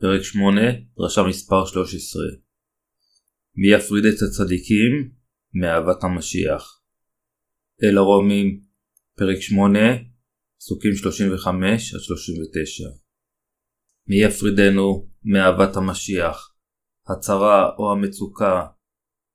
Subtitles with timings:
[0.00, 0.60] פרק 8,
[0.98, 2.22] דרשה מספר 13
[3.54, 5.12] מי יפריד את הצדיקים
[5.54, 6.82] מאהבת המשיח?
[7.82, 8.60] אל הרומים,
[9.16, 9.78] פרק 8,
[10.58, 10.96] פסוקים 35-39
[14.06, 16.54] מי יפרידנו מאהבת המשיח?
[17.08, 18.66] הצרה או המצוקה,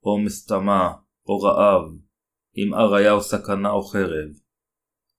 [0.02, 0.92] או מסתמה,
[1.26, 1.82] או רעב,
[2.56, 4.30] אם אריה או סכנה או חרב.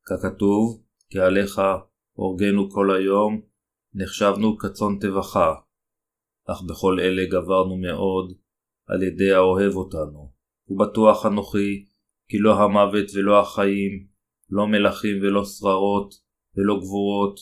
[0.05, 1.61] ככתוב, כי עליך
[2.13, 3.54] הורגנו כל היום,
[3.95, 5.53] נחשבנו כצאן טבחה,
[6.51, 8.37] אך בכל אלה גברנו מאוד
[8.87, 10.31] על ידי האוהב אותנו.
[10.67, 11.85] ובטוח אנוכי,
[12.29, 14.07] כי לא המוות ולא החיים,
[14.49, 16.13] לא מלכים ולא שררות,
[16.55, 17.39] ולא גבורות,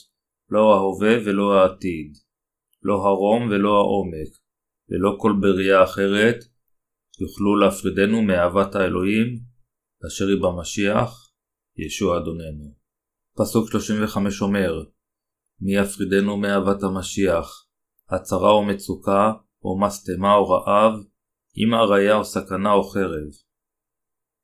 [0.49, 2.17] לא ההווה ולא העתיד,
[2.81, 4.31] לא הרום ולא העומק,
[4.89, 6.37] ולא כל בריאה אחרת,
[7.21, 9.39] יוכלו להפרידנו מאהבת האלוהים,
[10.07, 11.31] אשר היא במשיח,
[11.77, 12.75] ישוע אדוננו.
[13.37, 14.83] פסוק 35 אומר,
[15.65, 17.65] מי יפרידנו מאהבת המשיח,
[18.09, 19.31] הצרה או מצוקה,
[19.63, 20.93] או משטמה או רעב,
[21.57, 23.29] אם אריה או סכנה או חרב.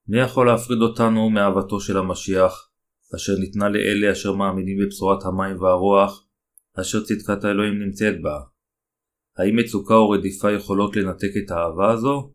[0.08, 2.70] מי יכול להפריד אותנו מאהבתו של המשיח,
[3.16, 6.28] אשר ניתנה לאלה אשר מאמינים בבשורת המים והרוח,
[6.82, 8.40] אשר צדקת האלוהים נמצאת בה?
[9.38, 12.34] האם מצוקה או רדיפה יכולות לנתק את האהבה הזו?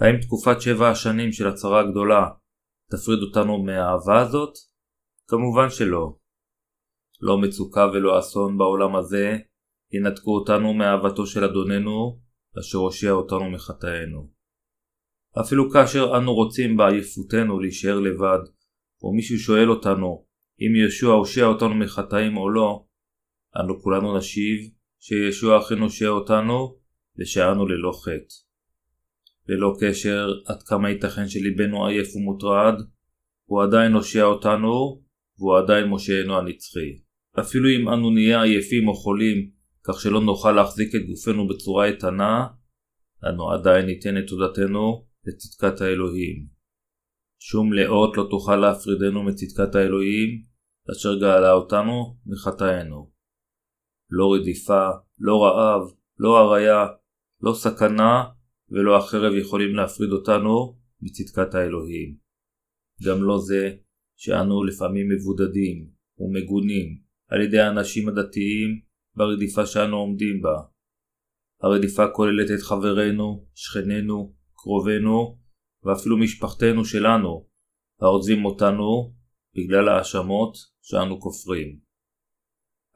[0.00, 2.26] האם תקופת שבע השנים של הצרה הגדולה
[2.90, 4.54] תפריד אותנו מהאהבה הזאת?
[5.28, 6.16] כמובן שלא.
[7.20, 9.36] לא מצוקה ולא אסון בעולם הזה
[9.92, 12.20] ינתקו אותנו מאהבתו של אדוננו,
[12.60, 14.30] אשר הושיע אותנו מחטאינו.
[15.40, 18.38] אפילו כאשר אנו רוצים בעייפותנו להישאר לבד,
[19.02, 20.26] או מישהו שואל אותנו
[20.60, 22.84] אם ישוע הושיע אותנו מחטאים או לא,
[23.60, 24.58] אנו כולנו נשיב
[25.00, 26.78] שישוע אכן הושיע אותנו
[27.18, 28.34] ושאנו ללא חטא.
[29.48, 32.74] ללא קשר עד כמה ייתכן שליבנו עייף ומוטרד,
[33.44, 35.02] הוא עדיין הושיע אותנו
[35.38, 37.07] והוא עדיין מושיענו הנצחי.
[37.40, 39.50] אפילו אם אנו נהיה עייפים או חולים,
[39.84, 42.46] כך שלא נוכל להחזיק את גופנו בצורה איתנה,
[43.28, 46.46] אנו עדיין ניתן את תודתנו לצדקת האלוהים.
[47.40, 50.44] שום לאות לא תוכל להפרידנו מצדקת האלוהים,
[50.92, 53.10] אשר גאלה אותנו מחטאינו.
[54.10, 54.88] לא רדיפה,
[55.18, 55.82] לא רעב,
[56.18, 56.86] לא אריה,
[57.40, 58.24] לא סכנה
[58.70, 62.16] ולא החרב יכולים להפריד אותנו מצדקת האלוהים.
[63.06, 63.76] גם לא זה
[64.16, 65.88] שאנו לפעמים מבודדים
[66.18, 68.80] ומגונים על ידי האנשים הדתיים
[69.16, 70.56] ברדיפה שאנו עומדים בה.
[71.62, 75.38] הרדיפה כוללת את חברינו, שכנינו, קרובינו
[75.84, 77.48] ואפילו משפחתנו שלנו,
[78.00, 79.14] העוזבים אותנו
[79.56, 81.78] בגלל האשמות שאנו כופרים.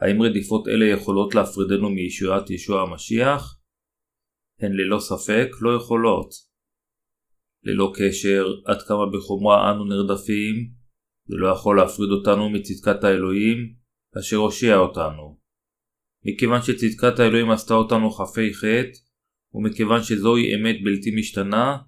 [0.01, 3.59] האם רדיפות אלה יכולות להפרידנו מישועת ישוע המשיח?
[4.61, 6.31] הן ללא ספק לא יכולות.
[7.65, 10.55] ללא קשר עד כמה בחומרה אנו נרדפים,
[11.27, 13.82] זה לא יכול להפריד אותנו מצדקת האלוהים
[14.19, 15.39] אשר הושיע אותנו.
[16.25, 18.99] מכיוון שצדקת האלוהים עשתה אותנו חפי חטא,
[19.55, 21.79] ומכיוון שזוהי אמת בלתי משתנה,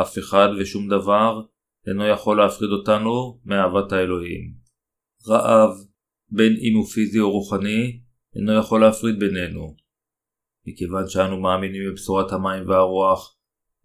[0.00, 1.40] אף אחד ושום דבר
[1.86, 4.54] אינו יכול להפריד אותנו מאהבת האלוהים.
[5.28, 5.70] רעב,
[6.28, 8.00] בין אם הוא פיזי או רוחני,
[8.36, 9.76] אינו יכול להפריד בינינו.
[10.66, 13.36] מכיוון שאנו מאמינים בבשורת המים והרוח,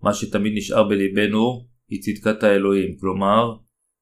[0.01, 3.57] מה שתמיד נשאר בליבנו היא צדקת האלוהים, כלומר,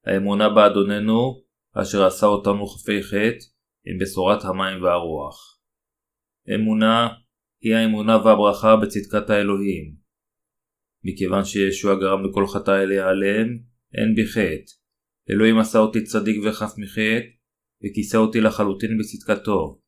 [0.06, 1.44] האמונה באדוננו,
[1.74, 3.46] אשר עשה אותנו חפי חטא,
[3.86, 5.60] עם בשורת המים והרוח.
[6.56, 7.08] אמונה
[7.62, 9.96] היא האמונה והברכה בצדקת האלוהים.
[11.04, 13.48] מכיוון שישוע גרם לכל חטאי להיעלם,
[13.94, 14.72] אין בי חטא.
[15.30, 17.28] אלוהים עשה אותי צדיק וחף מחטא,
[17.84, 19.82] וכיסה אותי לחלוטין בצדקתו.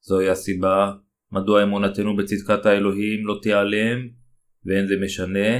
[0.00, 0.92] זוהי הסיבה
[1.32, 3.98] מדוע אמונתנו בצדקת האלוהים לא תיעלם,
[4.64, 5.56] ואין זה משנה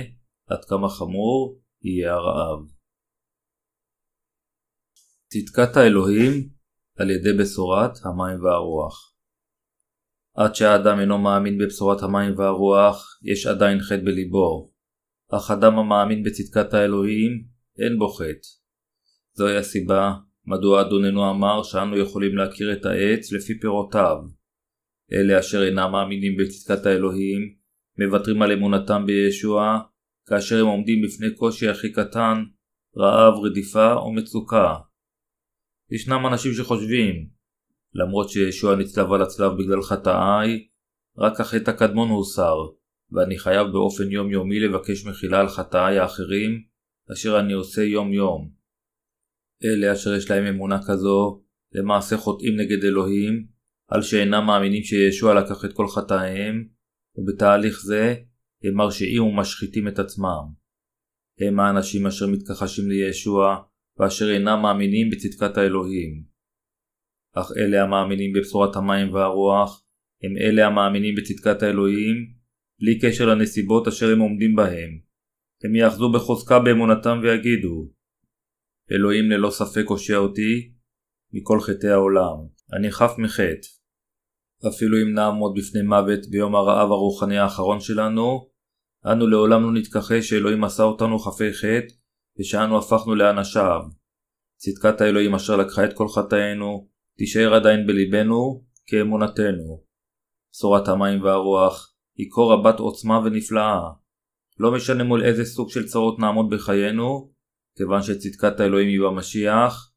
[0.47, 2.61] עד כמה חמור יהיה הרעב.
[5.29, 6.56] צדקת האלוהים
[6.97, 9.15] על ידי בשורת המים והרוח.
[10.37, 14.73] עד שהאדם אינו מאמין בבשורת המים והרוח, יש עדיין חטא בליבו.
[15.33, 17.45] אך אדם המאמין בצדקת האלוהים,
[17.79, 18.49] אין בו חטא.
[19.35, 20.13] זוהי הסיבה
[20.47, 24.17] מדוע אדוננו אמר שאנו יכולים להכיר את העץ לפי פירותיו.
[25.13, 27.55] אלה אשר אינם מאמינים בצדקת האלוהים,
[27.99, 29.79] מוותרים על אמונתם בישוע,
[30.29, 32.45] כאשר הם עומדים בפני קושי הכי קטן,
[32.99, 34.75] רעב, רדיפה או מצוקה.
[35.91, 37.29] ישנם אנשים שחושבים,
[37.95, 40.69] למרות שישוע נצלב על הצלב בגלל חטאיי,
[41.19, 42.57] רק החטא הקדמון הוסר,
[43.13, 46.63] ואני חייב באופן יומיומי לבקש מחילה על חטאיי האחרים,
[47.13, 48.51] אשר אני עושה יום יום.
[49.65, 51.43] אלה אשר יש להם אמונה כזו,
[51.73, 53.47] למעשה חוטאים נגד אלוהים,
[53.89, 56.69] על שאינם מאמינים שישוע לקח את כל חטאיהם,
[57.17, 58.15] ובתהליך זה
[58.65, 60.67] הם מרשיעים ומשחיתים את עצמם.
[61.41, 63.57] הם האנשים אשר מתכחשים לישוע,
[63.99, 66.25] ואשר אינם מאמינים בצדקת האלוהים.
[67.33, 69.85] אך אלה המאמינים בבשורת המים והרוח,
[70.23, 72.17] הם אלה המאמינים בצדקת האלוהים,
[72.81, 74.91] בלי קשר לנסיבות אשר הם עומדים בהם.
[75.65, 77.91] הם יאחזו בחוזקה באמונתם ויגידו
[78.93, 80.73] אלוהים ללא ספק הושע אותי
[81.33, 82.37] מכל חטאי העולם,
[82.73, 83.69] אני חף מחטא.
[84.69, 88.49] אפילו אם נעמוד בפני מוות ביום הרעב הרוחני האחרון שלנו,
[89.13, 91.95] אנו לעולם לא נתכחש שאלוהים עשה אותנו חפי חטא
[92.41, 93.81] ושאנו הפכנו לאנשיו.
[94.57, 96.89] צדקת האלוהים אשר לקחה את כל חטאינו,
[97.19, 99.85] תישאר עדיין בליבנו כאמונתנו.
[100.53, 103.81] בשורת המים והרוח היא כה רבת עוצמה ונפלאה.
[104.59, 107.33] לא משנה מול איזה סוג של צרות נעמוד בחיינו,
[107.77, 109.93] כיוון שצדקת האלוהים היא במשיח,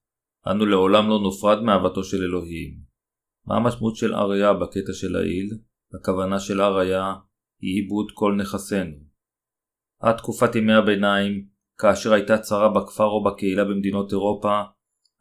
[0.52, 2.80] אנו לעולם לא נופרד מאהבתו של אלוהים.
[3.46, 5.50] מה המשמעות של אריה בקטע של העיל?
[5.94, 7.14] הכוונה של אריה
[7.62, 8.98] היא עיבוד כל נכסינו.
[10.00, 11.46] עד תקופת ימי הביניים,
[11.80, 14.62] כאשר הייתה צרה בכפר או בקהילה במדינות אירופה,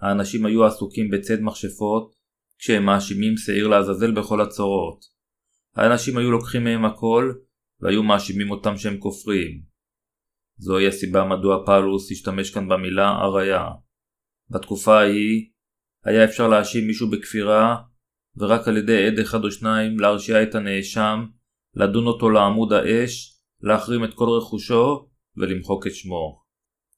[0.01, 2.15] האנשים היו עסוקים בצד מכשפות,
[2.59, 5.05] כשהם מאשימים שעיר לעזאזל בכל הצורות.
[5.77, 7.33] האנשים היו לוקחים מהם הכל,
[7.81, 9.63] והיו מאשימים אותם שהם כופרים.
[10.59, 13.69] זוהי הסיבה מדוע פאולוס השתמש כאן במילה אריה.
[14.51, 15.51] בתקופה ההיא,
[16.05, 17.77] היה אפשר להאשים מישהו בכפירה,
[18.37, 21.25] ורק על ידי עד אחד או שניים להרשיע את הנאשם,
[21.75, 26.48] לדון אותו לעמוד האש, להחרים את כל רכושו ולמחוק את שמו.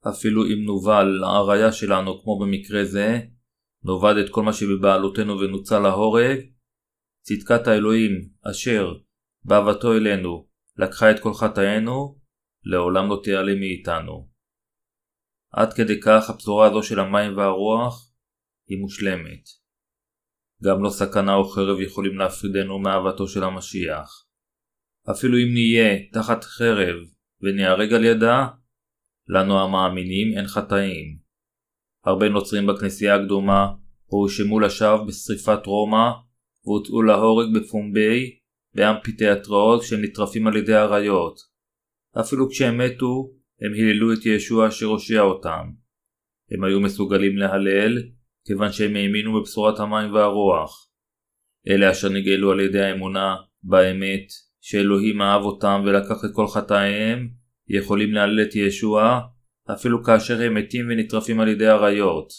[0.09, 3.21] אפילו אם נובל לאריה שלנו כמו במקרה זה,
[3.85, 6.41] נאבד את כל מה שבבעלותנו ונוצל להורג,
[7.23, 8.13] צדקת האלוהים
[8.51, 8.93] אשר
[9.45, 12.19] באהבתו אלינו לקחה את כל חטאינו,
[12.65, 14.31] לעולם לא תיעלם מאיתנו.
[15.53, 18.13] עד כדי כך הבשורה הזו של המים והרוח
[18.69, 19.45] היא מושלמת.
[20.63, 24.27] גם לא סכנה או חרב יכולים להפרידנו מאהבתו של המשיח.
[25.11, 26.97] אפילו אם נהיה תחת חרב
[27.43, 28.47] וניהרג על ידה,
[29.31, 31.19] לנו המאמינים אין חטאים.
[32.05, 33.67] הרבה נוצרים בכנסייה הקדומה
[34.07, 36.11] הואשמו לשווא בשריפת רומא
[36.65, 38.39] והוצאו להורג בפומבי
[38.75, 41.41] באמפיתיאטראות כשהם נטרפים על ידי אריות.
[42.21, 43.31] אפילו כשהם מתו,
[43.61, 45.71] הם היללו את ישוע אשר הושיע אותם.
[46.51, 47.99] הם היו מסוגלים להלל,
[48.47, 50.91] כיוון שהם האמינו בבשורת המים והרוח.
[51.69, 54.27] אלה אשר נגאלו על ידי האמונה באמת
[54.61, 57.40] שאלוהים אהב אותם ולקח את כל חטאיהם,
[57.79, 59.21] יכולים להלל את ישוע,
[59.73, 62.33] אפילו כאשר הם מתים ונטרפים על ידי אריות.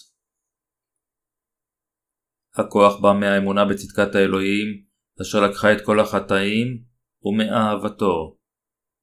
[2.56, 4.84] הכוח בא מהאמונה בצדקת האלוהים,
[5.22, 6.84] אשר לקחה את כל החטאים,
[7.24, 8.38] ומאהבתו.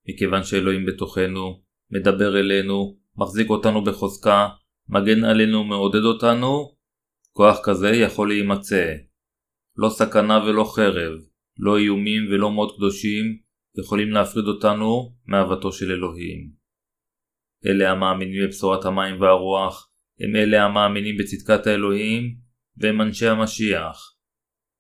[0.09, 4.49] מכיוון שאלוהים בתוכנו, מדבר אלינו, מחזיק אותנו בחוזקה,
[4.89, 6.77] מגן עלינו ומעודד אותנו,
[7.33, 8.95] כוח כזה יכול להימצא.
[9.77, 11.19] לא סכנה ולא חרב,
[11.59, 13.48] לא איומים ולא מות קדושים
[13.79, 16.53] יכולים להפריד אותנו מאהבתו של אלוהים.
[17.67, 19.91] אלה המאמינים בבשורת המים והרוח,
[20.21, 22.37] הם אלה המאמינים בצדקת האלוהים,
[22.77, 24.15] והם אנשי המשיח.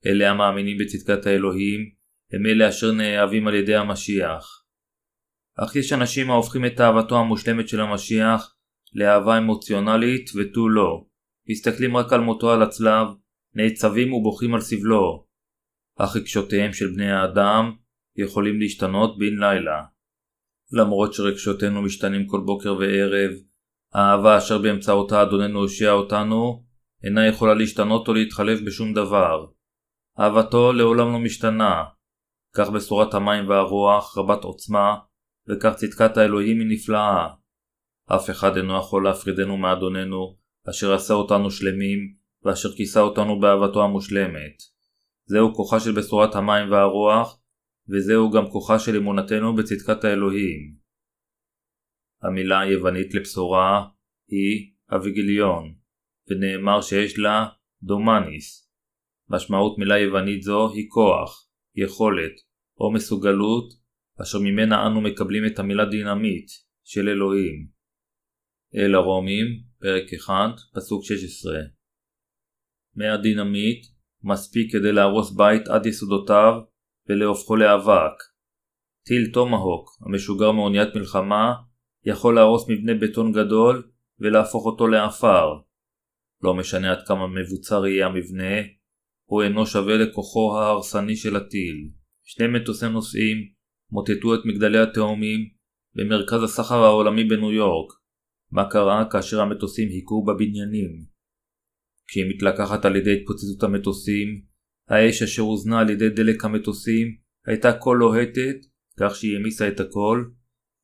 [0.06, 1.80] אלה המאמינים בצדקת האלוהים,
[2.32, 4.64] הם אלה אשר נאהבים על ידי המשיח.
[5.58, 8.56] אך יש אנשים ההופכים את אהבתו המושלמת של המשיח
[8.94, 11.04] לאהבה אמוציונלית ותו לא.
[11.50, 13.06] מסתכלים רק על מותו על הצלב,
[13.54, 15.26] נעצבים ובוכים על סבלו.
[15.98, 17.72] אך רגשותיהם של בני האדם
[18.18, 19.82] יכולים להשתנות בן לילה.
[20.72, 23.30] למרות שרגשותינו משתנים כל בוקר וערב,
[23.94, 26.64] האהבה אשר באמצעותה אדוננו הושיע אותנו,
[27.04, 29.46] אינה יכולה להשתנות או להתחלף בשום דבר.
[30.20, 31.84] אהבתו לעולם לא משתנה.
[32.56, 34.94] כך בשורת המים והרוח רבת עוצמה,
[35.48, 37.28] וכך צדקת האלוהים היא נפלאה.
[38.16, 40.36] אף אחד אינו יכול להפרידנו מאדוננו,
[40.70, 41.98] אשר עשה אותנו שלמים,
[42.44, 44.62] ואשר כיסה אותנו באהבתו המושלמת.
[45.26, 47.37] זהו כוחה של בשורת המים והרוח,
[47.88, 50.76] וזהו גם כוחה של אמונתנו בצדקת האלוהים.
[52.22, 53.88] המילה היוונית לבשורה
[54.28, 55.74] היא אביגיליון,
[56.30, 57.46] ונאמר שיש לה
[57.82, 58.70] דומניס.
[59.28, 62.32] משמעות מילה יוונית זו היא כוח, יכולת
[62.80, 63.74] או מסוגלות,
[64.22, 66.46] אשר ממנה אנו מקבלים את המילה דינמית
[66.84, 67.68] של אלוהים.
[68.74, 69.46] אל הרומים,
[69.80, 70.34] פרק 1,
[70.74, 71.52] פסוק 16
[72.94, 73.86] מהדינמיט
[74.22, 76.52] מספיק כדי להרוס בית עד יסודותיו
[77.08, 78.12] ולהופכו לאבק.
[79.04, 81.54] טיל טומהוק, המשוגר מאוניית מלחמה,
[82.04, 85.46] יכול להרוס מבנה בטון גדול ולהפוך אותו לעפר.
[86.42, 88.54] לא משנה עד כמה מבוצר יהיה המבנה,
[89.24, 91.90] הוא אינו שווה לכוחו ההרסני של הטיל.
[92.24, 93.36] שני מטוסי נוסעים
[93.90, 95.40] מוטטו את מגדלי התאומים
[95.94, 97.92] במרכז הסחר העולמי בניו יורק.
[98.50, 101.04] מה קרה כאשר המטוסים היכו בבניינים?
[102.06, 104.42] כשהיא מתלקחת על ידי התפוצצות המטוסים,
[104.88, 107.16] האש אשר הוזנה על ידי דלק המטוסים
[107.46, 108.56] הייתה כה לוהטת,
[109.00, 110.24] כך שהיא העמיסה את הכל,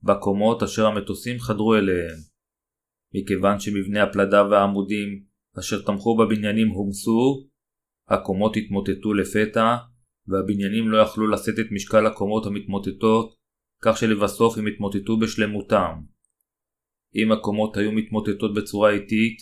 [0.03, 2.19] בקומות אשר המטוסים חדרו אליהם.
[3.15, 5.25] מכיוון שמבנה הפלדה והעמודים
[5.59, 7.49] אשר תמכו בבניינים הומסו,
[8.09, 9.77] הקומות התמוטטו לפתע,
[10.27, 13.35] והבניינים לא יכלו לשאת את משקל הקומות המתמוטטות,
[13.83, 15.93] כך שלבסוף הם התמוטטו בשלמותם.
[17.15, 19.39] אם הקומות היו מתמוטטות בצורה איטית,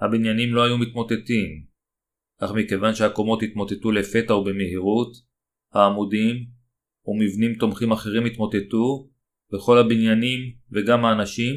[0.00, 1.73] הבניינים לא היו מתמוטטים.
[2.38, 5.12] אך מכיוון שהקומות התמוטטו לפתע ובמהירות,
[5.72, 6.36] העמודים
[7.06, 9.08] ומבנים תומכים אחרים התמוטטו,
[9.54, 10.40] וכל הבניינים
[10.72, 11.54] וגם האנשים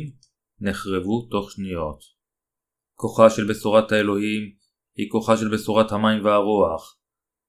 [0.59, 1.99] נחרבו תוך שניות.
[2.95, 4.41] כוחה של בשורת האלוהים
[4.95, 6.97] היא כוחה של בשורת המים והרוח.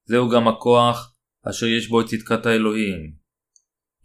[0.05, 1.15] זהו גם הכוח
[1.49, 3.13] אשר יש בו את צדקת האלוהים.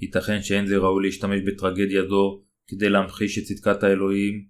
[0.01, 4.47] ייתכן שאין זה ראוי להשתמש בטרגדיה זו כדי להמחיש את צדקת האלוהים,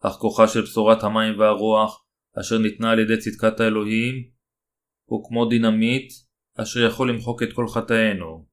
[0.00, 2.04] אך כוחה של בשורת המים והרוח
[2.40, 4.14] אשר ניתנה על ידי צדקת האלוהים
[5.08, 6.12] הוא כמו דינמיט
[6.62, 8.48] אשר יכול למחוק את כל חטאינו.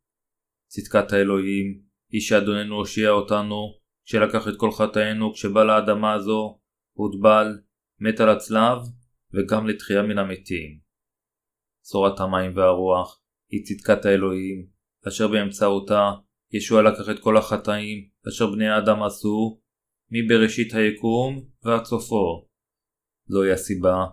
[0.68, 3.56] צדקת האלוהים היא שאדוננו הושיע אותנו
[4.06, 6.60] כשלקח את כל חטאינו כשבא לאדמה הזו,
[6.94, 7.48] הוטבל,
[8.00, 8.78] מת על הצלב
[9.34, 10.80] וגם לתחייה מן המתים.
[11.84, 14.68] בשורת המים והרוח היא צדקת האלוהים,
[15.08, 16.12] אשר באמצעותה
[16.54, 19.62] ישוע לקח את כל החטאים אשר בני האדם עשו,
[20.12, 22.55] מבראשית היקום ועד סופו.
[23.28, 24.06] זוהי הסיבה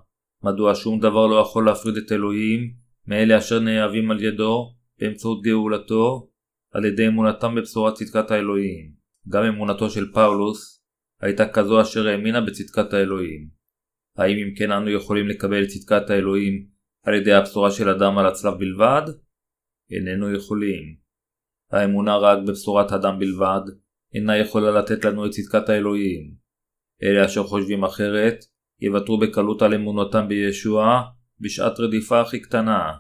[0.43, 2.75] מדוע שום דבר לא יכול להפריד את אלוהים
[3.07, 6.31] מאלה אשר נאהבים על ידו באמצעות גאולתו
[6.73, 8.93] על ידי אמונתם בבשורת צדקת האלוהים.
[9.29, 10.83] גם אמונתו של פאולוס
[11.21, 13.49] הייתה כזו אשר האמינה בצדקת האלוהים.
[14.17, 16.67] האם אם כן אנו יכולים לקבל את צדקת האלוהים
[17.07, 19.03] על ידי הבשורה של אדם על הצלב בלבד?
[19.91, 20.97] איננו יכולים.
[21.71, 23.61] האמונה רק בבשורת אדם בלבד
[24.15, 26.35] אינה יכולה לתת לנו את צדקת האלוהים.
[27.03, 28.45] אלה אשר חושבים אחרת
[28.83, 31.03] יוותרו בקלות על אמונתם בישוע
[31.41, 32.93] בשעת רדיפה הכי קטנה.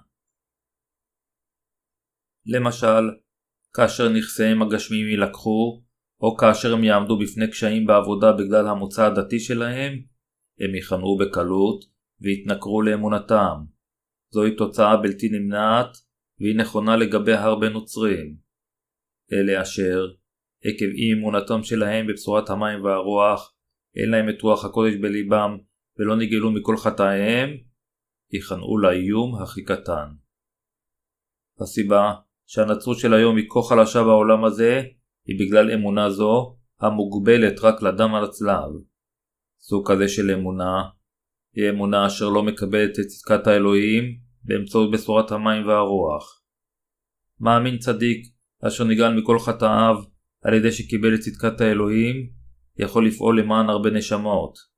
[2.46, 3.10] למשל,
[3.74, 5.82] כאשר נכסיהם הגשמיים יילקחו,
[6.20, 9.92] או כאשר הם יעמדו בפני קשיים בעבודה בגלל המוצא הדתי שלהם,
[10.60, 11.84] הם יכנעו בקלות
[12.20, 13.56] ויתנכרו לאמונתם.
[14.30, 15.96] זוהי תוצאה בלתי נמנעת,
[16.40, 18.36] והיא נכונה לגבי הרבה נוצרים.
[19.32, 20.06] אלה אשר,
[20.64, 23.54] עקב אי אמונתם שלהם בבשורת המים והרוח,
[23.96, 25.58] אין להם את רוח הקודש בליבם
[26.02, 27.50] ולא נגאלו מכל חטאיהם,
[28.32, 30.08] יכנעו לאיום הכי קטן.
[31.60, 32.12] הסיבה
[32.46, 34.82] שהנצרות של היום היא כה חלשה בעולם הזה,
[35.26, 38.70] היא בגלל אמונה זו, המוגבלת רק לדם על הצלב.
[39.60, 40.82] סוג כזה של אמונה,
[41.54, 44.04] היא אמונה אשר לא מקבלת את צדקת האלוהים
[44.44, 46.42] באמצעות בשורת המים והרוח.
[47.40, 48.26] מאמין צדיק,
[48.66, 49.96] אשר נגאל מכל חטאיו
[50.42, 52.30] על ידי שקיבל את צדקת האלוהים,
[52.78, 54.71] יכול לפעול למען הרבה נשמות.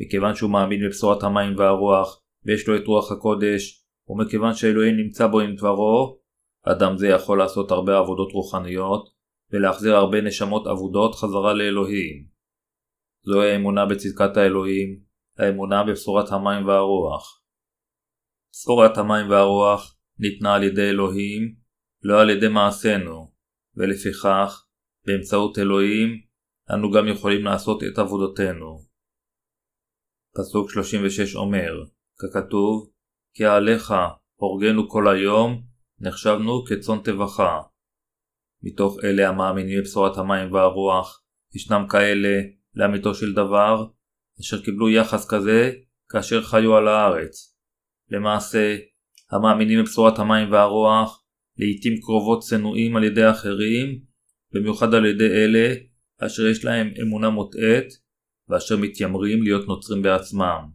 [0.00, 5.40] מכיוון שהוא מאמין בבשורת המים והרוח, ויש לו את רוח הקודש, ומכיוון שאלוהים נמצא בו
[5.40, 6.18] עם דברו,
[6.66, 9.08] אדם זה יכול לעשות הרבה עבודות רוחניות,
[9.52, 12.26] ולהחזיר הרבה נשמות אבודות חזרה לאלוהים.
[13.22, 15.00] זוהי האמונה בצדקת האלוהים,
[15.38, 17.42] האמונה בבשורת המים והרוח.
[18.52, 21.54] בשורת המים והרוח ניתנה על ידי אלוהים,
[22.02, 23.32] לא על ידי מעשינו,
[23.76, 24.64] ולפיכך,
[25.06, 26.08] באמצעות אלוהים,
[26.74, 28.87] אנו גם יכולים לעשות את עבודתנו.
[30.38, 31.84] פסוק 36 אומר,
[32.18, 32.90] ככתוב,
[33.34, 33.94] כי עליך
[34.36, 35.62] הורגנו כל היום,
[36.00, 37.60] נחשבנו כצאן טבחה.
[38.62, 41.22] מתוך אלה המאמינים בבשורת המים והרוח,
[41.54, 42.40] ישנם כאלה,
[42.74, 43.86] לאמיתו של דבר,
[44.40, 45.72] אשר קיבלו יחס כזה
[46.08, 47.56] כאשר חיו על הארץ.
[48.10, 48.76] למעשה,
[49.30, 51.24] המאמינים בבשורת המים והרוח,
[51.56, 54.00] לעיתים קרובות צנועים על ידי אחרים,
[54.52, 55.74] במיוחד על ידי אלה
[56.18, 58.07] אשר יש להם אמונה מוטעית
[58.48, 60.68] ואשר מתיימרים להיות נוצרים בעצמם.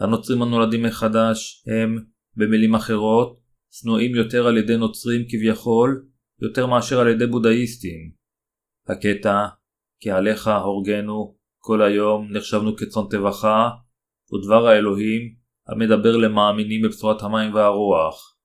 [0.00, 2.04] הנוצרים הנולדים מחדש הם,
[2.36, 6.06] במילים אחרות, שנואים יותר על ידי נוצרים כביכול,
[6.42, 8.12] יותר מאשר על ידי בודהיסטים.
[8.88, 9.46] הקטע,
[10.00, 13.70] כי עליך הורגנו, כל היום נחשבנו כצאן טבחה,
[14.30, 15.34] הוא דבר האלוהים
[15.68, 18.36] המדבר למאמינים בבשורת המים והרוח.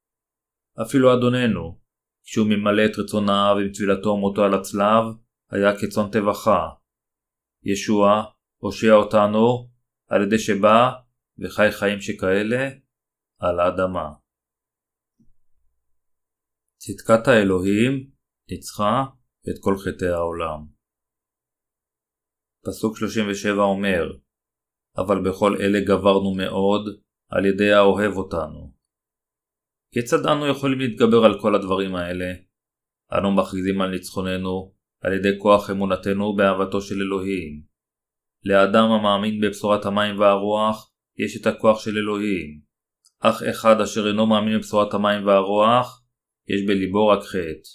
[0.81, 1.79] אפילו אדוננו,
[2.23, 5.03] כשהוא ממלא את רצון האב עם טבילתו ומותו על הצלב,
[5.51, 6.69] היה כצאן טבחה.
[7.65, 8.23] ישוע
[8.57, 9.69] הושיע אותנו
[10.07, 10.91] על ידי שבא
[11.39, 12.69] וחי חיים שכאלה
[13.39, 14.09] על האדמה.
[16.77, 18.11] צדקת האלוהים
[18.51, 19.03] ניצחה
[19.49, 20.67] את כל חטאי העולם.
[22.65, 24.03] פסוק 37 אומר
[24.97, 26.83] אבל בכל אלה גברנו מאוד
[27.29, 28.73] על ידי האוהב אותנו.
[29.93, 32.25] כיצד אנו יכולים להתגבר על כל הדברים האלה?
[33.17, 34.74] אנו מכריזים על ניצחוננו
[35.05, 37.61] על ידי כוח אמונתנו באהבתו של אלוהים.
[38.43, 42.59] לאדם המאמין בבשורת המים והרוח יש את הכוח של אלוהים,
[43.19, 46.05] אך אחד אשר אינו מאמין בבשורת המים והרוח,
[46.47, 47.69] יש בליבו רק חטא.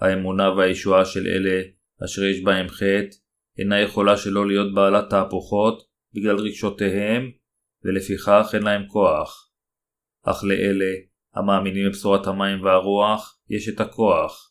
[0.00, 1.62] האמונה והישועה של אלה
[2.04, 3.16] אשר יש בהם חטא
[3.58, 5.82] אינה יכולה שלא להיות בעלת תהפוכות
[6.14, 7.30] בגלל רגשותיהם,
[7.84, 9.50] ולפיכך אין להם כוח.
[10.22, 10.94] אך לאלה
[11.34, 14.45] המאמינים בבשורת המים והרוח, יש את הכוח.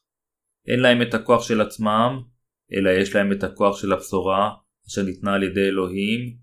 [0.68, 2.22] אין להם את הכוח של עצמם,
[2.74, 4.52] אלא יש להם את הכוח של הבשורה,
[4.88, 6.38] אשר ניתנה על ידי אלוהים,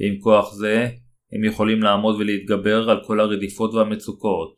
[0.00, 0.88] ועם כוח זה,
[1.32, 4.56] הם יכולים לעמוד ולהתגבר על כל הרדיפות והמצוקות.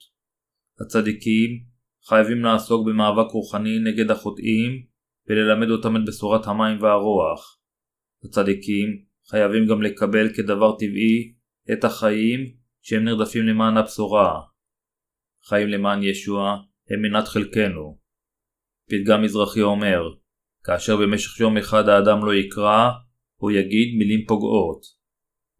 [0.81, 1.51] הצדיקים
[2.09, 4.83] חייבים לעסוק במאבק רוחני נגד החוטאים
[5.29, 7.59] וללמד אותם את בשורת המים והרוח.
[8.25, 8.89] הצדיקים
[9.31, 11.35] חייבים גם לקבל כדבר טבעי
[11.73, 12.41] את החיים
[12.83, 14.41] שהם נרדפים למען הבשורה.
[15.49, 16.57] חיים למען ישוע
[16.91, 18.06] הם מנת חלקנו.
[18.91, 20.01] פתגם מזרחי אומר,
[20.65, 22.91] כאשר במשך יום אחד האדם לא יקרא,
[23.37, 24.81] הוא יגיד מילים פוגעות.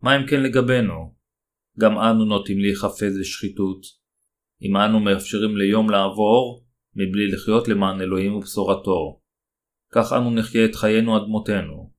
[0.03, 1.15] מה אם כן לגבינו?
[1.79, 3.81] גם אנו נוטים להיחפז לשחיתות.
[4.63, 6.65] אם אנו מאפשרים ליום לעבור,
[6.95, 9.21] מבלי לחיות למען אלוהים ובשורתו.
[9.93, 11.93] כך אנו נחיה את חיינו עד מותנו.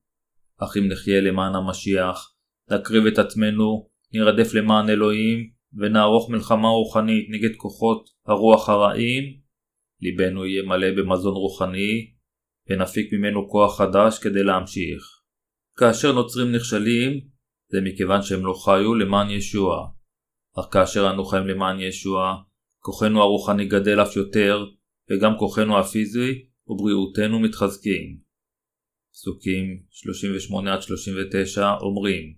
[0.58, 2.34] אך אם נחיה למען המשיח,
[2.70, 9.24] נקריב את עצמנו, נרדף למען אלוהים, ונערוך מלחמה רוחנית נגד כוחות הרוח הרעים,
[10.00, 12.12] ליבנו יהיה מלא במזון רוחני,
[12.70, 15.02] ונפיק ממנו כוח חדש כדי להמשיך.
[15.78, 17.20] כאשר נוצרים נכשלים,
[17.68, 19.88] זה מכיוון שהם לא חיו למען ישוע.
[20.60, 22.34] אך כאשר אנו חיים למען ישוע,
[22.78, 24.64] כוחנו הרוחני גדל אף יותר,
[25.10, 28.18] וגם כוחנו הפיזי ובריאותנו מתחזקים.
[29.12, 29.82] פסוקים
[31.58, 32.34] 38-39 אומרים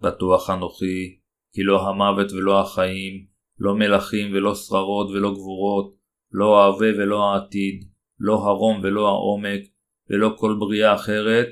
[0.00, 1.20] בטוח אנוכי,
[1.52, 3.26] כי לא המוות ולא החיים,
[3.58, 5.99] לא מלכים ולא שררות ולא גבורות,
[6.32, 7.84] לא ההווה ולא העתיד,
[8.18, 9.60] לא הרום ולא העומק,
[10.10, 11.48] ולא כל בריאה אחרת,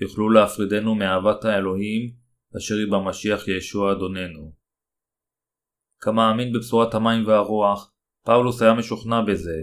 [0.00, 2.12] יוכלו להפרידנו מאהבת האלוהים,
[2.56, 4.52] אשר היא במשיח ישוע אדוננו.
[6.00, 7.92] כמאמין בבשורת המים והרוח,
[8.24, 9.56] פאולוס היה משוכנע בזה.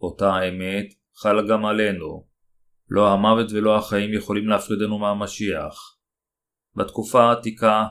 [0.00, 2.26] אותה האמת חלה גם עלינו.
[2.88, 5.98] לא המוות ולא החיים יכולים להפרידנו מהמשיח.
[6.76, 7.84] בתקופה העתיקה,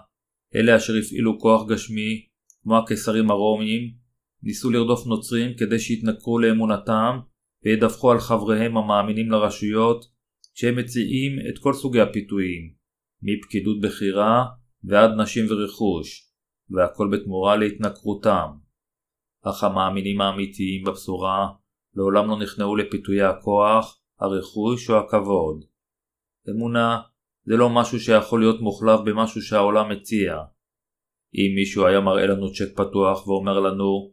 [0.55, 2.27] אלה אשר הפעילו כוח גשמי,
[2.63, 4.00] כמו הקיסרים הרומיים,
[4.43, 7.19] ניסו לרדוף נוצרים כדי שיתנכרו לאמונתם
[7.63, 10.05] וידווחו על חבריהם המאמינים לרשויות,
[10.53, 12.73] כשהם מציעים את כל סוגי הפיתויים,
[13.21, 14.45] מפקידות בכירה
[14.83, 16.31] ועד נשים ורכוש,
[16.69, 18.47] והכל בתמורה להתנכרותם.
[19.43, 21.47] אך המאמינים האמיתיים בבשורה
[21.95, 25.65] לעולם לא נכנעו לפיתויי הכוח, הרכוש או הכבוד.
[26.49, 27.01] אמונה
[27.45, 30.37] זה לא משהו שיכול להיות מוחלף במשהו שהעולם מציע.
[31.35, 34.11] אם מישהו היה מראה לנו צ'ק פתוח ואומר לנו,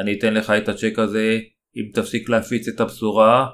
[0.00, 1.38] אני אתן לך את הצ'ק הזה
[1.76, 3.46] אם תפסיק להפיץ את הבשורה,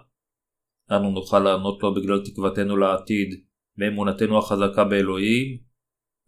[0.90, 3.44] אנו נוכל לענות לו בגלל תקוותנו לעתיד
[3.78, 5.58] ואמונתנו החזקה באלוהים,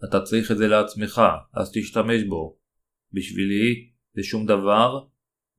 [0.09, 1.23] אתה צריך את זה לעצמך,
[1.55, 2.59] אז תשתמש בו.
[3.13, 5.07] בשבילי זה שום דבר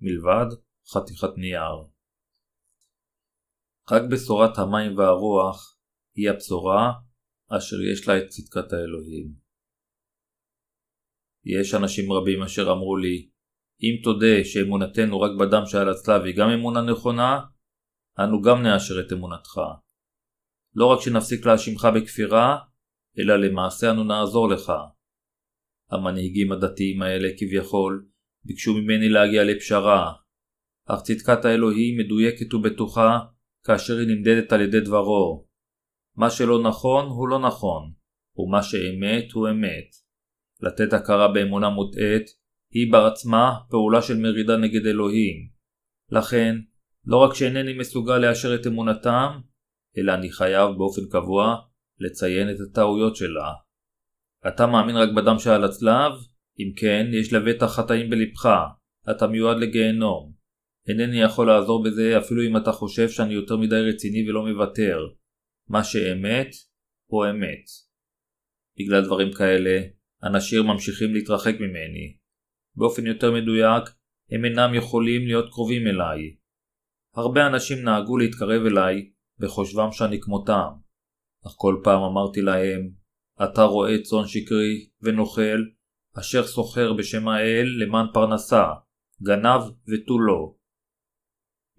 [0.02, 0.45] מלבד
[0.93, 1.78] חתיכת נייר.
[3.91, 5.78] רק בשורת המים והרוח
[6.15, 6.91] היא הבשורה
[7.58, 9.34] אשר יש לה את צדקת האלוהים.
[11.45, 13.30] יש אנשים רבים אשר אמרו לי,
[13.82, 17.39] אם תודה שאמונתנו רק בדם שעל הצלב היא גם אמונה נכונה,
[18.20, 19.60] אנו גם נאשר את אמונתך.
[20.76, 22.58] לא רק שנפסיק להאשימך בכפירה,
[23.20, 24.72] אלא למעשה אנו נעזור לך.
[25.92, 28.10] המנהיגים הדתיים האלה כביכול
[28.46, 30.13] ביקשו ממני להגיע לפשרה,
[30.86, 33.20] אך צדקת האלוהים מדויקת ובטוחה
[33.65, 35.48] כאשר היא נמדדת על ידי דברו.
[36.15, 37.92] מה שלא נכון הוא לא נכון,
[38.38, 39.89] ומה שאמת הוא אמת.
[40.62, 42.38] לתת הכרה באמונה מוטעית
[42.73, 45.49] היא בעצמה פעולה של מרידה נגד אלוהים.
[46.12, 46.55] לכן,
[47.05, 49.39] לא רק שאינני מסוגל לאשר את אמונתם,
[49.97, 51.55] אלא אני חייב באופן קבוע
[51.99, 53.53] לציין את הטעויות שלה.
[54.47, 56.12] אתה מאמין רק בדם שעל הצלב?
[56.60, 58.49] אם כן, יש לבטח חטאים בלבך,
[59.12, 60.34] אתה מיועד לגיהנום.
[60.88, 64.99] אינני יכול לעזור בזה אפילו אם אתה חושב שאני יותר מדי רציני ולא מוותר.
[65.69, 66.47] מה שאמת,
[67.10, 67.65] הוא אמת.
[68.79, 69.82] בגלל דברים כאלה,
[70.23, 72.18] אנשים ממשיכים להתרחק ממני.
[72.75, 73.84] באופן יותר מדויק,
[74.32, 76.36] הם אינם יכולים להיות קרובים אליי.
[77.15, 80.69] הרבה אנשים נהגו להתקרב אליי בחושבם שאני כמותם,
[81.47, 82.91] אך כל פעם אמרתי להם,
[83.43, 85.60] אתה רואה צאן שקרי ונוכל,
[86.19, 88.65] אשר סוחר בשם האל למען פרנסה,
[89.23, 90.55] גנב ותו לא.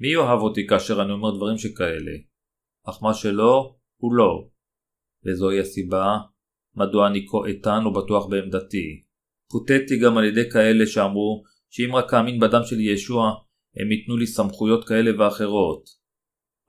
[0.00, 2.12] מי יאהב אותי כאשר אני אומר דברים שכאלה?
[2.88, 4.48] אך מה שלא, הוא לא.
[5.24, 6.18] וזוהי הסיבה
[6.76, 9.02] מדוע אני כה איתן ובטוח בעמדתי.
[9.50, 13.30] פוטטתי גם על ידי כאלה שאמרו שאם רק אאמין בדם של ישוע,
[13.76, 15.84] הם ייתנו לי סמכויות כאלה ואחרות.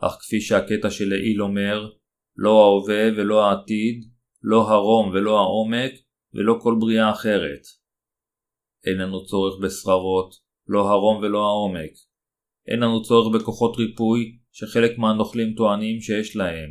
[0.02, 1.90] אך כפי שהקטע של לעיל אומר,
[2.36, 4.04] לא ההווה ולא העתיד,
[4.44, 5.92] לא הרום ולא העומק,
[6.34, 7.62] ולא כל בריאה אחרת.
[8.86, 10.36] אין לנו צורך בשררות,
[10.68, 11.92] לא הרום ולא העומק.
[12.68, 16.70] אין לנו צורך בכוחות ריפוי שחלק מהנוכלים טוענים שיש להם.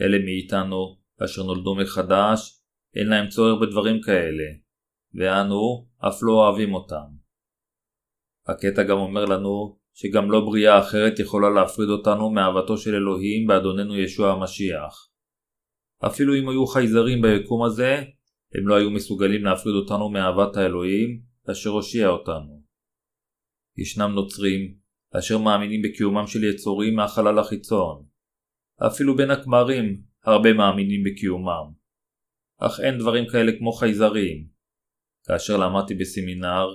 [0.00, 2.62] אלה מאיתנו, אשר נולדו מחדש,
[2.96, 4.65] אין להם צורך בדברים כאלה.
[5.16, 7.06] ואנו אף לא אוהבים אותם.
[8.46, 13.96] הקטע גם אומר לנו שגם לא בריאה אחרת יכולה להפריד אותנו מאהבתו של אלוהים באדוננו
[13.96, 15.08] ישוע המשיח.
[16.06, 18.02] אפילו אם היו חייזרים ביקום הזה,
[18.54, 22.62] הם לא היו מסוגלים להפריד אותנו מאהבת האלוהים אשר הושיע אותנו.
[23.76, 24.74] ישנם נוצרים
[25.18, 28.06] אשר מאמינים בקיומם של יצורים מהחלל החיצון.
[28.86, 31.72] אפילו בין הכמרים הרבה מאמינים בקיומם.
[32.58, 34.55] אך אין דברים כאלה כמו חייזרים.
[35.28, 36.66] כאשר למדתי בסמינר,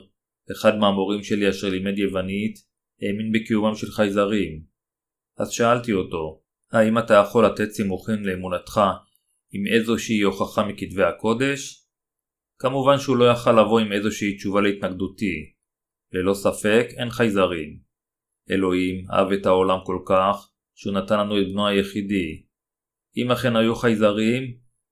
[0.51, 2.55] אחד מהמורים שלי אשר לימד יוונית
[3.01, 4.63] האמין בקיומם של חייזרים.
[5.37, 8.81] אז שאלתי אותו, האם אתה יכול לתת סימוכין לאמונתך
[9.51, 11.87] עם איזושהי הוכחה מכתבי הקודש?
[12.59, 15.53] כמובן שהוא לא יכל לבוא עם איזושהי תשובה להתנגדותי.
[16.11, 17.79] ללא ספק אין חייזרים.
[18.51, 22.43] אלוהים אהב את העולם כל כך, שהוא נתן לנו את בנו היחידי.
[23.17, 24.43] אם אכן היו חייזרים,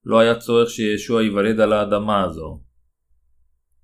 [0.04, 2.68] לא היה צורך שישוע ייוולד על האדמה הזו.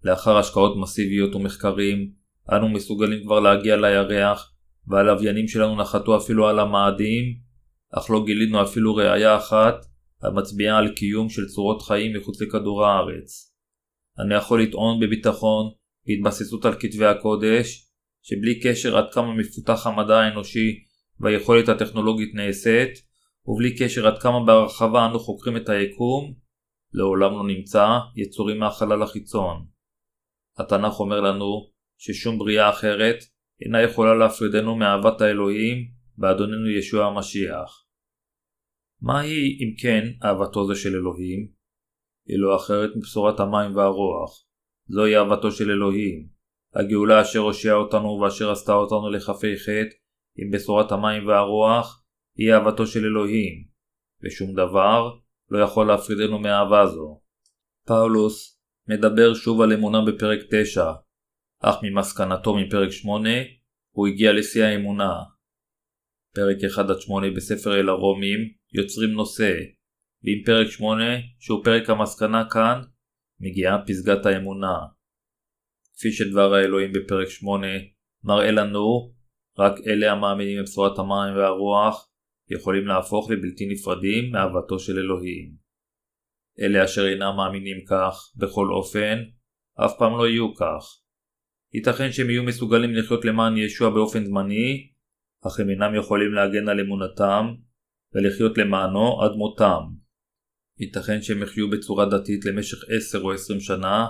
[0.06, 2.12] לאחר השקעות מסיביות ומחקרים,
[2.52, 4.52] אנו מסוגלים כבר להגיע לירח,
[4.88, 7.24] והלוויינים שלנו נחתו אפילו על המאדים,
[7.98, 9.76] אך לא גילינו אפילו ראייה אחת
[10.24, 13.54] המצביעה על קיום של צורות חיים מחוץ לכדור הארץ.
[14.20, 15.72] אני יכול לטעון בביטחון,
[16.08, 17.90] בהתבססות על כתבי הקודש,
[18.22, 20.84] שבלי קשר עד כמה מפותח המדע האנושי
[21.20, 22.90] והיכולת הטכנולוגית נעשית,
[23.46, 26.34] ובלי קשר עד כמה בהרחבה אנו חוקרים את היקום,
[26.94, 29.75] לעולם לא נמצא יצורים מהחלל החיצון.
[30.58, 33.16] התנ"ך אומר לנו ששום בריאה אחרת
[33.62, 35.78] אינה יכולה להפרידנו מאהבת האלוהים
[36.18, 37.86] באדוננו ישוע המשיח.
[39.02, 41.48] מהי אם כן אהבתו זו של אלוהים?
[42.28, 44.46] היא לא אחרת מבשורת המים והרוח.
[44.88, 46.28] זוהי אהבתו של אלוהים.
[46.76, 49.96] הגאולה אשר הושיעה אותנו ואשר עשתה אותנו לכפי חטא
[50.38, 52.04] עם בשורת המים והרוח
[52.38, 53.66] היא אהבתו של אלוהים,
[54.24, 55.12] ושום דבר
[55.50, 57.22] לא יכול להפרידנו מאהבה זו.
[57.88, 58.55] פאולוס
[58.88, 60.92] מדבר שוב על אמונה בפרק 9,
[61.64, 63.30] אך ממסקנתו מפרק 8
[63.92, 65.14] הוא הגיע לשיא האמונה.
[66.36, 68.40] פרק 1-8 בספר אל הרומים
[68.74, 69.54] יוצרים נושא,
[70.24, 71.04] ועם פרק 8,
[71.40, 72.82] שהוא פרק המסקנה כאן,
[73.40, 74.76] מגיעה פסגת האמונה.
[75.98, 77.68] כפי שדבר האלוהים בפרק 8
[78.24, 79.14] מראה לנו,
[79.60, 82.10] רק אלה המאמינים בבשורת המים והרוח
[82.50, 85.65] יכולים להפוך לבלתי נפרדים מאהבתו של אלוהים.
[86.60, 89.24] אלה אשר אינם מאמינים כך, בכל אופן,
[89.86, 90.84] אף פעם לא יהיו כך.
[91.74, 94.92] ייתכן שהם יהיו מסוגלים לחיות למען ישוע באופן זמני,
[95.48, 97.46] אך הם אינם יכולים להגן על אמונתם
[98.14, 99.82] ולחיות למענו עד מותם.
[100.80, 104.06] ייתכן שהם יחיו בצורה דתית למשך 10 או 20 שנה,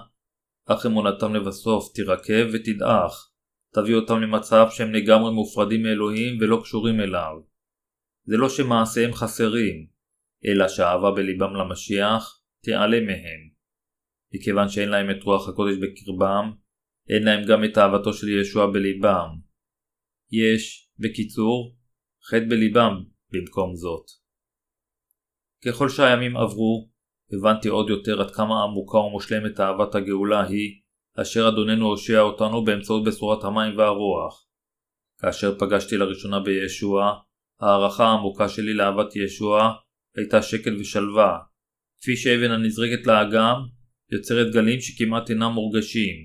[0.66, 3.32] אך אמונתם לבסוף תירקב ותדעך,
[3.74, 7.34] תביא אותם למצב שהם לגמרי מופרדים מאלוהים ולא קשורים אליו.
[8.26, 9.88] זה לא שמעשיהם חסרים,
[10.46, 13.42] אלא שהאהבה בליבם למשיח תיעלה מהם.
[14.34, 16.52] מכיוון שאין להם את רוח הקודש בקרבם,
[17.10, 19.30] אין להם גם את אהבתו של ישוע בליבם.
[20.32, 21.76] יש, בקיצור,
[22.30, 24.06] חטא בליבם במקום זאת.
[25.66, 26.90] ככל שהימים עברו,
[27.34, 30.82] הבנתי עוד יותר עד כמה עמוקה ומושלמת אהבת הגאולה היא,
[31.22, 34.48] אשר אדוננו הושיע אותנו באמצעות בשורת המים והרוח.
[35.22, 37.14] כאשר פגשתי לראשונה בישוע,
[37.60, 39.74] הערכה העמוקה שלי לאהבת ישוע
[40.18, 41.38] הייתה שקט ושלווה,
[42.02, 43.56] כפי שאבן הנזרקת לאגם
[44.12, 46.16] יוצרת גלים שכמעט אינם מורגשים.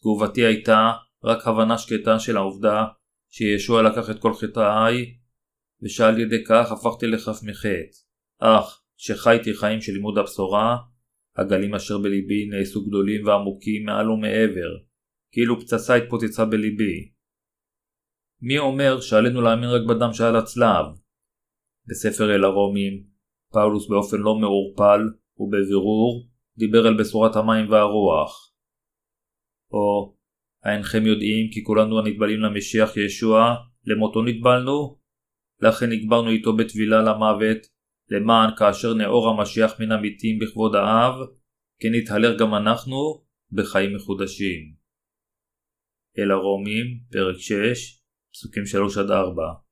[0.00, 0.92] תגובתי הייתה
[1.24, 2.84] רק הבנה שקטה של העובדה
[3.30, 5.14] שישוע לקח את כל חטאיי,
[5.82, 7.96] ושעל ידי כך הפכתי לחף מחטא.
[8.38, 10.76] אך שחייתי חיים של לימוד הבשורה,
[11.36, 14.70] הגלים אשר בליבי נעשו גדולים ועמוקים מעל ומעבר,
[15.32, 17.10] כאילו פצצה התפוצצה בליבי.
[18.40, 21.03] מי אומר שעלינו להאמין רק בדם שעל הצלב?
[21.86, 23.04] בספר אל הרומים,
[23.52, 25.00] פאולוס באופן לא מעורפל
[25.38, 28.52] ובבירור דיבר על בשורת המים והרוח.
[29.72, 30.16] או,
[30.64, 34.98] האינכם יודעים כי כולנו הנטבלים למשיח ישוע, למותו נטבלנו?
[35.60, 37.58] לכן נקברנו איתו בטבילה למוות,
[38.10, 41.14] למען כאשר נאור המשיח מן המתים בכבוד האב,
[41.80, 44.74] כן נתהלך גם אנחנו בחיים מחודשים.
[46.18, 49.63] אל הרומים, פרק 6, פסוקים 3-4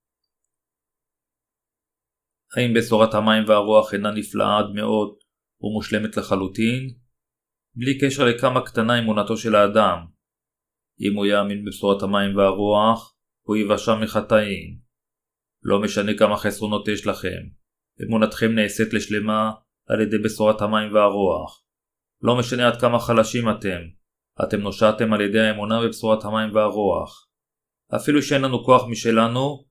[2.57, 5.15] האם בשורת המים והרוח אינה נפלאה עד מאוד
[5.61, 6.95] ומושלמת לחלוטין?
[7.75, 9.99] בלי קשר לכמה קטנה אמונתו של האדם.
[11.01, 14.79] אם הוא יאמין בבשורת המים והרוח, הוא יבשע מחטאים.
[15.63, 17.43] לא משנה כמה חסרונות יש לכם,
[18.09, 19.51] אמונתכם נעשית לשלמה
[19.89, 21.65] על ידי בשורת המים והרוח.
[22.23, 23.81] לא משנה עד כמה חלשים אתם,
[24.45, 27.29] אתם נושעתם על ידי האמונה בבשורת המים והרוח.
[27.97, 29.65] אפילו שאין לנו כוח משלנו,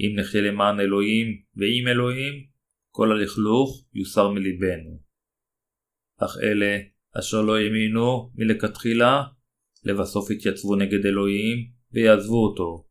[0.00, 1.26] אם נחיה למען אלוהים
[1.56, 2.46] ועם אלוהים,
[2.90, 5.00] כל הלכלוך יוסר מליבנו.
[6.20, 6.78] אך אלה
[7.18, 9.22] אשר לא האמינו מלכתחילה,
[9.84, 12.86] לבסוף יתייצבו נגד אלוהים ויעזבו אותו.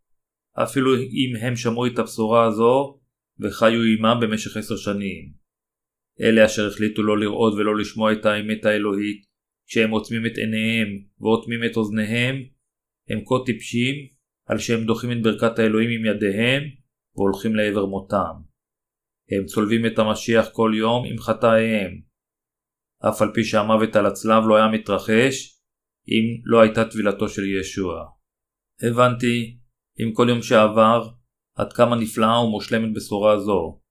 [0.63, 2.99] אפילו אם הם שמעו את הבשורה הזו
[3.39, 5.33] וחיו עימם במשך עשר שנים.
[6.21, 9.25] אלה אשר החליטו לא לראות ולא לשמוע את האמת האלוהית,
[9.67, 10.87] כשהם עוצמים את עיניהם
[11.19, 12.35] ואוטמים את אוזניהם,
[13.09, 13.95] הם כה טיפשים
[14.45, 16.63] על שהם דוחים את ברכת האלוהים עם ידיהם
[17.15, 18.33] והולכים לעבר מותם.
[19.31, 22.01] הם צולבים את המשיח כל יום עם חטאיהם.
[23.09, 25.61] אף על פי שהמוות על הצלב לא היה מתרחש,
[26.07, 28.05] אם לא הייתה טבילתו של ישוע.
[28.89, 29.57] הבנתי,
[29.99, 31.09] עם כל יום שעבר,
[31.55, 33.81] עד כמה נפלאה ומושלמת בשורה זו.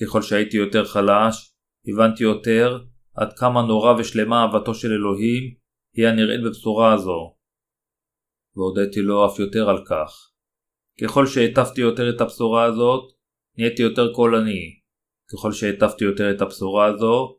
[0.00, 1.54] ככל שהייתי יותר חלש,
[1.88, 5.54] הבנתי יותר עד כמה נורא ושלמה אהבתו של אלוהים
[5.96, 7.36] היא הנראית בבשורה הזו.
[8.56, 10.31] והודיתי לו אף יותר על כך.
[11.00, 13.12] ככל שהטפתי יותר את הבשורה הזאת,
[13.58, 14.80] נהייתי יותר קולני.
[15.32, 17.38] ככל שהטפתי יותר את הבשורה הזו,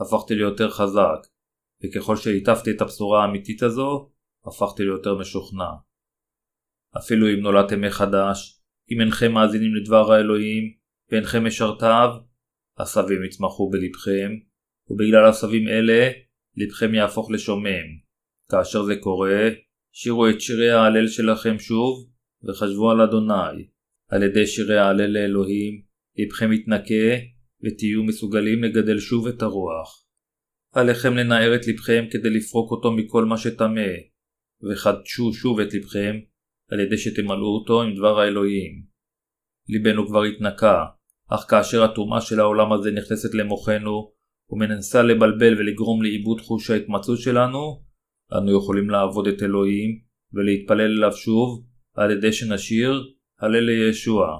[0.00, 1.20] הפכתי ליותר חזק,
[1.84, 4.10] וככל שהטפתי את הבשורה האמיתית הזו,
[4.46, 5.70] הפכתי ליותר משוכנע.
[6.98, 8.60] אפילו אם נולדתם מחדש,
[8.92, 10.72] אם אינכם מאזינים לדבר האלוהים,
[11.10, 12.08] ואינכם משרתיו,
[12.76, 14.30] עשבים יצמחו בלבכם,
[14.90, 16.10] ובגלל עשבים אלה,
[16.56, 17.86] לבכם יהפוך לשומם.
[18.50, 19.48] כאשר זה קורה,
[19.92, 22.10] שירו את שירי ההלל שלכם שוב,
[22.44, 23.66] וחשבו על אדוני.
[24.10, 25.82] על ידי שירי ההלל לאלוהים,
[26.16, 27.24] לבכם יתנקה,
[27.62, 30.06] ותהיו מסוגלים לגדל שוב את הרוח.
[30.72, 33.90] עליכם לנער את לבכם כדי לפרוק אותו מכל מה שטמא,
[34.62, 36.16] וחדשו שוב את לבכם,
[36.70, 38.84] על ידי שתמלאו אותו עם דבר האלוהים.
[39.68, 40.84] ליבנו כבר התנקה,
[41.28, 44.12] אך כאשר הטומאה של העולם הזה נכנסת למוחנו,
[44.50, 47.82] ומנסה לבלבל ולגרום לאיבוד חוש ההתמצאות שלנו,
[48.38, 50.00] אנו יכולים לעבוד את אלוהים
[50.32, 51.69] ולהתפלל אליו שוב
[52.00, 54.38] על ידי שנשיר הלל לישוע,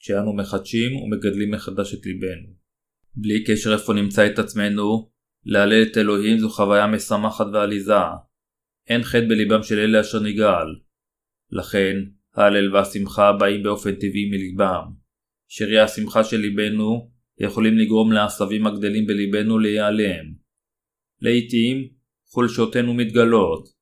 [0.00, 2.48] כשאנו מחדשים ומגדלים מחדש את ליבנו.
[3.14, 5.10] בלי קשר איפה נמצא את עצמנו,
[5.44, 7.92] להלל את אלוהים זו חוויה משמחת ועליזה.
[8.88, 10.66] אין חטא בליבם של אלה אשר נגאל.
[11.50, 11.96] לכן,
[12.34, 14.84] ההלל והשמחה באים באופן טבעי מליבם.
[15.48, 20.24] שירי השמחה של ליבנו יכולים לגרום לעשבים הגדלים בליבנו להיעלם.
[21.20, 21.88] לעתים,
[22.26, 23.77] חולשותינו מתגלות.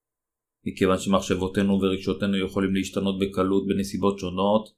[0.67, 4.69] מכיוון שמחשבותינו ורגשותינו יכולים להשתנות בקלות בנסיבות שונות,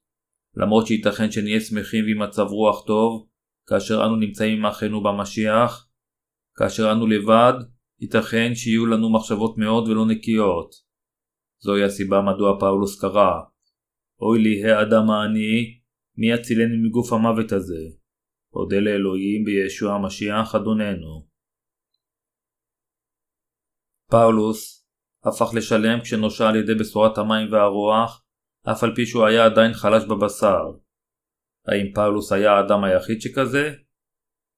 [0.57, 3.27] למרות שייתכן שנהיה שמחים ועם מצב רוח טוב,
[3.67, 5.89] כאשר אנו נמצאים עם אחינו במשיח,
[6.57, 7.55] כאשר אנו לבד,
[8.01, 10.75] ייתכן שיהיו לנו מחשבות מאוד ולא נקיות.
[11.61, 13.31] זוהי הסיבה מדוע פאולוס קרא
[14.21, 15.81] אוי לי האדם העני,
[16.17, 17.83] מי יצילני מגוף המוות הזה?
[18.53, 21.29] אודה לאלוהים בישוע המשיח אדוננו.
[24.11, 24.78] פאולוס
[25.25, 28.25] הפך לשלם כשנושע על ידי בשורת המים והרוח,
[28.73, 30.65] אף על פי שהוא היה עדיין חלש בבשר.
[31.67, 33.73] האם פאולוס היה האדם היחיד שכזה?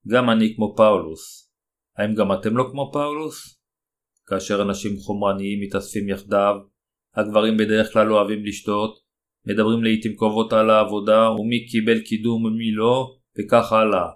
[0.09, 1.53] גם אני כמו פאולוס.
[1.97, 3.61] האם גם אתם לא כמו פאולוס?
[4.27, 6.55] כאשר אנשים חומרניים מתאספים יחדיו,
[7.15, 9.01] הגברים בדרך כלל אוהבים לשתות,
[9.47, 14.07] מדברים לעיתים קרובות על העבודה ומי קיבל קידום ומי לא, וכך הלאה.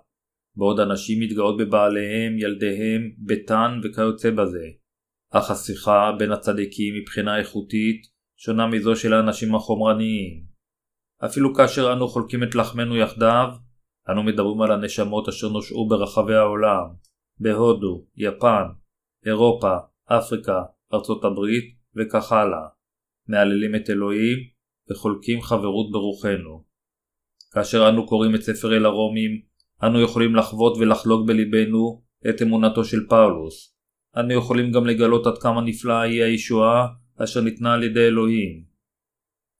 [0.56, 4.83] בעוד אנשים מתגאות בבעליהם, ילדיהם, ביתן וכיוצא בזה.
[5.38, 10.44] אך השיחה בין הצדיקים מבחינה איכותית שונה מזו של האנשים החומרניים.
[11.24, 13.48] אפילו כאשר אנו חולקים את לחמנו יחדיו,
[14.10, 16.84] אנו מדברים על הנשמות אשר נושעו ברחבי העולם,
[17.40, 18.64] בהודו, יפן,
[19.26, 20.62] אירופה, אפריקה,
[20.94, 21.64] ארצות הברית
[21.96, 22.66] וכך הלאה.
[23.28, 24.38] מהללים את אלוהים
[24.90, 26.64] וחולקים חברות ברוחנו.
[27.52, 29.42] כאשר אנו קוראים את ספר אל הרומים,
[29.82, 33.73] אנו יכולים לחוות ולחלוק בליבנו את אמונתו של פאולוס.
[34.20, 38.64] אנו יכולים גם לגלות עד כמה נפלאה היא הישועה אשר ניתנה על ידי אלוהים.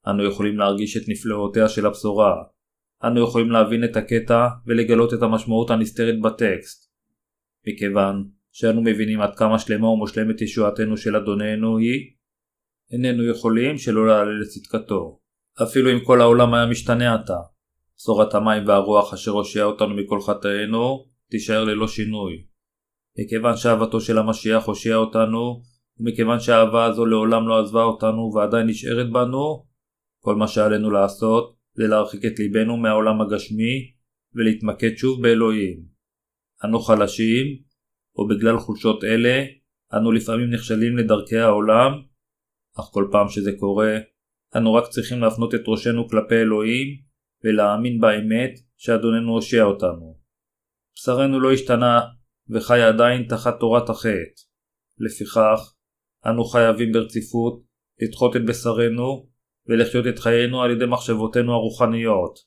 [0.07, 2.35] אנו יכולים להרגיש את נפלאותיה של הבשורה.
[3.03, 6.91] אנו יכולים להבין את הקטע ולגלות את המשמעות הנסתרת בטקסט.
[7.67, 12.11] מכיוון שאנו מבינים עד כמה שלמה ומושלמת ישועתנו של אדוננו היא,
[12.91, 15.19] איננו יכולים שלא להעלה לצדקתו.
[15.63, 17.37] אפילו אם כל העולם היה משתנה עתה.
[17.97, 22.54] בשורת המים והרוח אשר הושיע אותנו מכל חטאינו, תישאר ללא שינוי.
[23.19, 25.61] מכיוון שאהבתו של המשיח הושיע אותנו,
[25.99, 29.65] ומכיוון שהאהבה הזו לעולם לא עזבה אותנו ועדיין נשארת בנו,
[30.23, 33.91] כל מה שעלינו לעשות זה להרחיק את ליבנו מהעולם הגשמי
[34.33, 35.85] ולהתמקד שוב באלוהים.
[36.65, 37.45] אנו חלשים,
[38.15, 39.43] ובגלל חולשות אלה,
[39.93, 41.91] אנו לפעמים נכשלים לדרכי העולם,
[42.79, 43.97] אך כל פעם שזה קורה,
[44.55, 46.87] אנו רק צריכים להפנות את ראשנו כלפי אלוהים
[47.43, 50.17] ולהאמין באמת שאדוננו הושיע אותנו.
[50.95, 51.99] בשרנו לא השתנה
[52.49, 54.41] וחי עדיין תחת תורת החטא.
[54.97, 55.73] לפיכך,
[56.25, 57.63] אנו חייבים ברציפות
[58.01, 59.27] לדחות את בשרנו
[59.67, 62.39] ולחיות את חיינו על ידי מחשבותינו הרוחניות.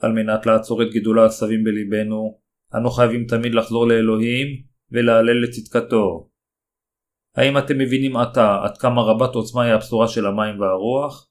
[0.00, 2.40] על מנת לעצור את גידול העשבים בליבנו,
[2.74, 4.46] אנו חייבים תמיד לחזור לאלוהים
[4.90, 6.30] ולהלל לצדקתו.
[7.36, 11.30] האם אתם מבינים עתה עד כמה רבת עוצמה היא הבשורה של המים והרוח?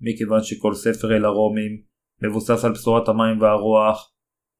[0.00, 1.82] מכיוון שכל ספר אל הרומים
[2.22, 4.12] מבוסס על בשורת המים והרוח,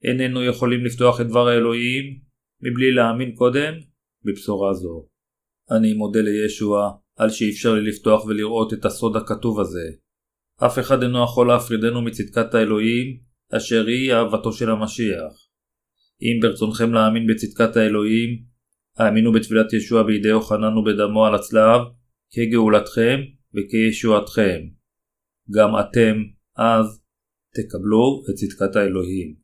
[0.04, 2.25] איננו יכולים לפתוח את דבר האלוהים
[2.60, 3.74] מבלי להאמין קודם
[4.24, 5.06] בבשורה זו.
[5.70, 9.90] אני מודה לישוע על שאפשר לי לפתוח ולראות את הסוד הכתוב הזה.
[10.66, 13.20] אף אחד אינו יכול להפרידנו מצדקת האלוהים,
[13.56, 15.32] אשר היא אהבתו של המשיח.
[16.22, 18.42] אם ברצונכם להאמין בצדקת האלוהים,
[18.96, 21.80] האמינו בתפילת ישוע בידי יוחנן ובדמו על הצלב,
[22.30, 23.20] כגאולתכם
[23.54, 24.60] וכישועתכם.
[25.50, 26.16] גם אתם,
[26.56, 27.02] אז,
[27.54, 29.36] תקבלו את צדקת האלוהים.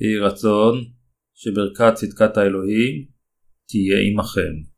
[0.00, 0.97] יהי רצון
[1.40, 3.04] שברכת צדקת האלוהים
[3.68, 4.77] תהיה עמכם.